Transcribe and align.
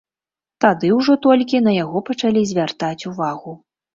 Тады 0.63 0.87
ўжо 0.99 1.17
толькі 1.25 1.61
на 1.67 1.75
яго 1.83 1.97
пачалі 2.09 2.41
звяртаць 2.53 3.07
увагу. 3.13 3.51